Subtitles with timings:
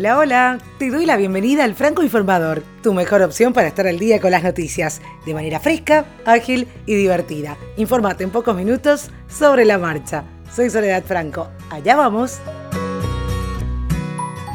[0.00, 0.58] Hola, hola.
[0.78, 4.30] Te doy la bienvenida al Franco Informador, tu mejor opción para estar al día con
[4.30, 7.58] las noticias, de manera fresca, ágil y divertida.
[7.76, 10.24] Infórmate en pocos minutos sobre la marcha.
[10.50, 11.50] Soy Soledad Franco.
[11.68, 12.40] Allá vamos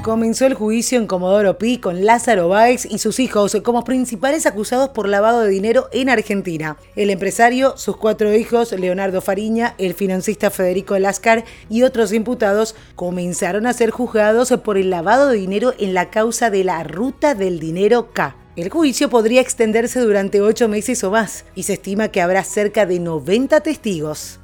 [0.05, 4.89] comenzó el juicio en Comodoro Pi con Lázaro Báez y sus hijos como principales acusados
[4.89, 6.77] por lavado de dinero en Argentina.
[6.95, 13.65] El empresario, sus cuatro hijos, Leonardo Fariña, el financista Federico Lascar y otros imputados comenzaron
[13.65, 17.59] a ser juzgados por el lavado de dinero en la causa de la Ruta del
[17.59, 18.35] Dinero K.
[18.55, 22.85] El juicio podría extenderse durante ocho meses o más y se estima que habrá cerca
[22.85, 24.39] de 90 testigos.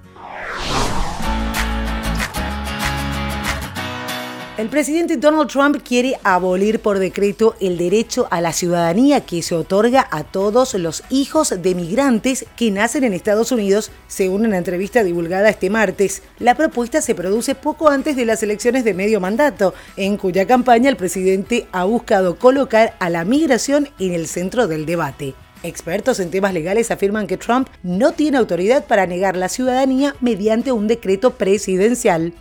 [4.62, 9.56] El presidente Donald Trump quiere abolir por decreto el derecho a la ciudadanía que se
[9.56, 15.04] otorga a todos los hijos de migrantes que nacen en Estados Unidos, según una entrevista
[15.04, 16.22] divulgada este martes.
[16.38, 20.92] La propuesta se produce poco antes de las elecciones de medio mandato, en cuya campaña
[20.92, 25.34] el presidente ha buscado colocar a la migración en el centro del debate.
[25.64, 30.72] Expertos en temas legales afirman que Trump no tiene autoridad para negar la ciudadanía mediante
[30.72, 32.36] un decreto presidencial.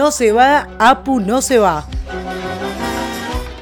[0.00, 1.86] No se va, Apu no se va.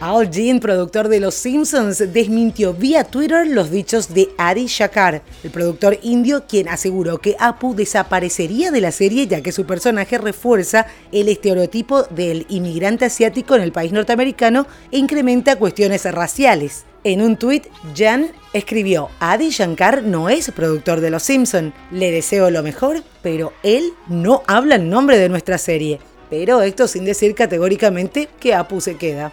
[0.01, 5.51] Al Jean, productor de Los Simpsons, desmintió vía Twitter los dichos de Adi Shakar, el
[5.51, 10.87] productor indio, quien aseguró que Apu desaparecería de la serie ya que su personaje refuerza
[11.11, 16.85] el estereotipo del inmigrante asiático en el país norteamericano e incrementa cuestiones raciales.
[17.03, 22.49] En un tuit, Jan escribió, Adi Shankar no es productor de Los Simpsons, le deseo
[22.51, 25.99] lo mejor, pero él no habla en nombre de nuestra serie
[26.31, 29.33] pero esto sin decir categóricamente que Apu se queda.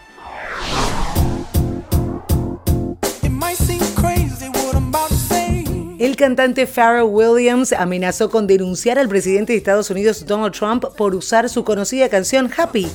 [5.97, 11.15] El cantante Pharrell Williams amenazó con denunciar al presidente de Estados Unidos Donald Trump por
[11.15, 12.87] usar su conocida canción Happy.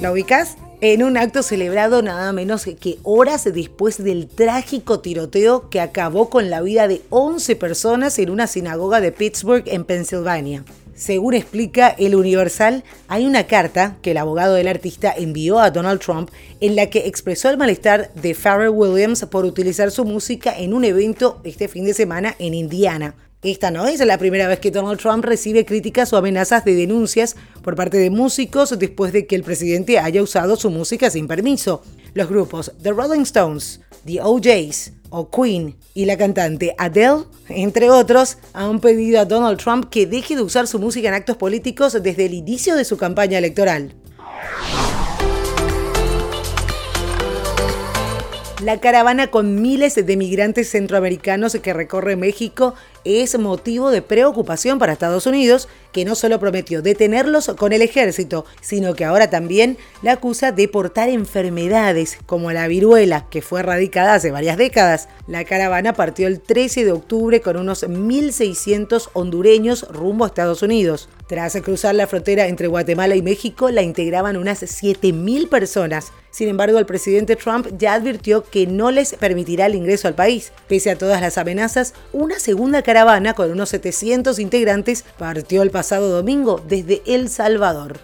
[0.00, 0.56] ¿La ubicas?
[0.80, 6.50] En un acto celebrado nada menos que horas después del trágico tiroteo que acabó con
[6.50, 10.64] la vida de 11 personas en una sinagoga de Pittsburgh, en Pensilvania.
[10.94, 16.00] Según explica el Universal, hay una carta que el abogado del artista envió a Donald
[16.00, 20.72] Trump en la que expresó el malestar de Pharrell Williams por utilizar su música en
[20.72, 23.14] un evento este fin de semana en Indiana.
[23.42, 27.36] Esta no es la primera vez que Donald Trump recibe críticas o amenazas de denuncias
[27.62, 31.82] por parte de músicos después de que el presidente haya usado su música sin permiso.
[32.14, 38.38] Los grupos The Rolling Stones, The OJs o Queen y la cantante Adele, entre otros,
[38.54, 42.24] han pedido a Donald Trump que deje de usar su música en actos políticos desde
[42.24, 43.94] el inicio de su campaña electoral.
[48.62, 52.74] La caravana con miles de migrantes centroamericanos que recorre México
[53.06, 58.44] es motivo de preocupación para Estados Unidos, que no solo prometió detenerlos con el ejército,
[58.60, 64.14] sino que ahora también la acusa de portar enfermedades como la viruela, que fue erradicada
[64.14, 65.08] hace varias décadas.
[65.26, 71.08] La caravana partió el 13 de octubre con unos 1.600 hondureños rumbo a Estados Unidos.
[71.28, 76.12] Tras cruzar la frontera entre Guatemala y México, la integraban unas 7.000 personas.
[76.30, 80.52] Sin embargo, el presidente Trump ya advirtió que no les permitirá el ingreso al país.
[80.68, 85.70] Pese a todas las amenazas, una segunda caravana caravana con unos 700 integrantes partió el
[85.70, 87.98] pasado domingo desde El Salvador.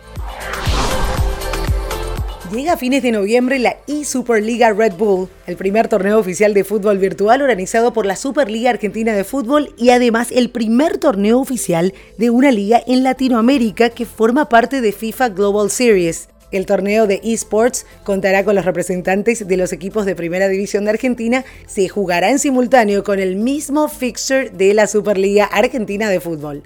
[2.54, 6.98] Llega a fines de noviembre la eSuperliga Red Bull, el primer torneo oficial de fútbol
[6.98, 12.28] virtual organizado por la Superliga Argentina de Fútbol y además el primer torneo oficial de
[12.28, 16.28] una liga en Latinoamérica que forma parte de FIFA Global Series.
[16.52, 20.90] El torneo de esports contará con los representantes de los equipos de Primera División de
[20.90, 21.44] Argentina.
[21.66, 26.62] Se jugará en simultáneo con el mismo fixture de la Superliga Argentina de Fútbol.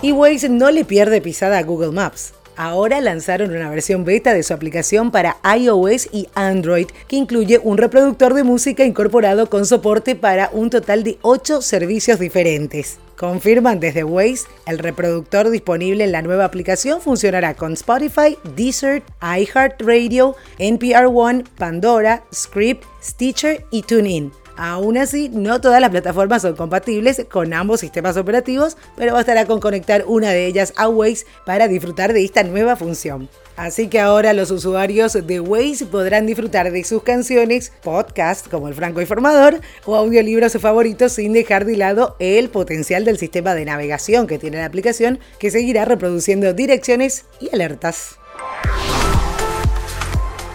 [0.00, 0.12] Y
[0.48, 2.32] no le pierde pisada a Google Maps.
[2.56, 7.78] Ahora lanzaron una versión beta de su aplicación para iOS y Android que incluye un
[7.78, 12.98] reproductor de música incorporado con soporte para un total de 8 servicios diferentes.
[13.16, 20.34] Confirman desde Waze, el reproductor disponible en la nueva aplicación funcionará con Spotify, Deezer, iHeartRadio,
[20.58, 24.32] NPR One, Pandora, Script, Stitcher y TuneIn.
[24.56, 29.60] Aún así, no todas las plataformas son compatibles con ambos sistemas operativos, pero bastará con
[29.60, 33.28] conectar una de ellas a Waze para disfrutar de esta nueva función.
[33.56, 38.74] Así que ahora los usuarios de Waze podrán disfrutar de sus canciones, podcast como el
[38.74, 44.26] Franco Informador o audiolibros favoritos sin dejar de lado el potencial del sistema de navegación
[44.26, 48.18] que tiene la aplicación que seguirá reproduciendo direcciones y alertas.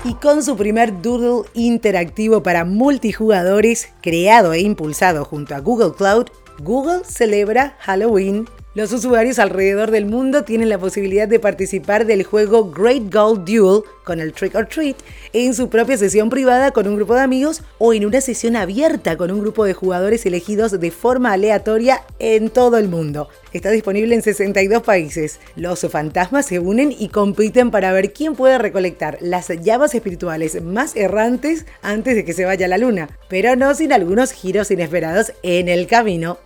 [0.05, 6.27] Y con su primer doodle interactivo para multijugadores, creado e impulsado junto a Google Cloud,
[6.59, 12.69] Google celebra Halloween los usuarios alrededor del mundo tienen la posibilidad de participar del juego
[12.69, 14.95] Great Gold Duel con el Trick or Treat
[15.33, 19.17] en su propia sesión privada con un grupo de amigos o en una sesión abierta
[19.17, 23.29] con un grupo de jugadores elegidos de forma aleatoria en todo el mundo.
[23.53, 25.39] Está disponible en 62 países.
[25.55, 30.95] Los fantasmas se unen y compiten para ver quién puede recolectar las llamas espirituales más
[30.95, 35.69] errantes antes de que se vaya la luna, pero no sin algunos giros inesperados en
[35.69, 36.37] el camino.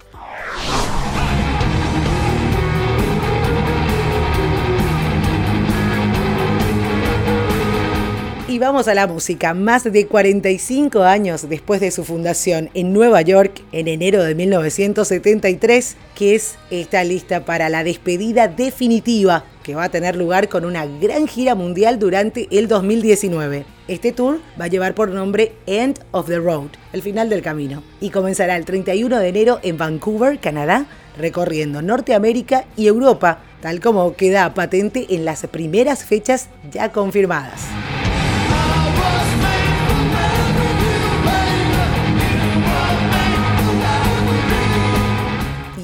[8.54, 9.56] Y vamos a la música.
[9.56, 15.98] Más de 45 años después de su fundación en Nueva York, en enero de 1973,
[16.14, 20.86] que es esta lista para la despedida definitiva que va a tener lugar con una
[20.86, 23.66] gran gira mundial durante el 2019.
[23.88, 27.82] Este tour va a llevar por nombre End of the Road, el final del camino,
[28.02, 30.86] y comenzará el 31 de enero en Vancouver, Canadá,
[31.18, 37.62] recorriendo Norteamérica y Europa, tal como queda patente en las primeras fechas ya confirmadas.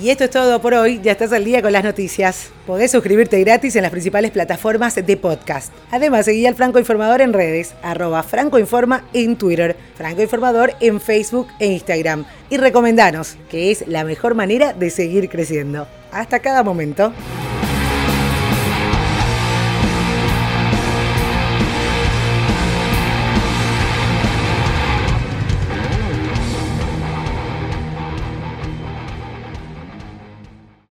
[0.10, 2.50] Y esto es todo por hoy, ya estás al día con las noticias.
[2.66, 5.72] Podés suscribirte gratis en las principales plataformas de podcast.
[5.92, 11.50] Además, seguí al Franco Informador en redes, arroba francoinforma en Twitter, Franco Informador en Facebook
[11.60, 12.26] e Instagram.
[12.50, 15.88] Y recomendanos, que es la mejor manera de seguir creciendo.
[16.12, 17.14] Hasta cada momento.